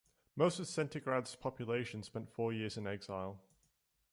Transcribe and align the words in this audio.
Most 0.35 0.59
of 0.59 0.65
Cetingrad's 0.65 1.35
population 1.35 2.01
spent 2.01 2.31
four 2.31 2.51
years 2.51 2.75
in 2.75 2.87
exile. 2.87 3.39